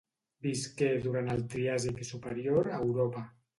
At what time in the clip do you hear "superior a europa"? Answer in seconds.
2.11-3.27